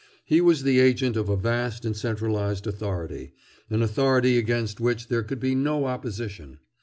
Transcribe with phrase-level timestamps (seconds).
[0.25, 3.33] He was the agent of a vast and centralized authority,
[3.69, 6.57] an authority against which there could be no opposition.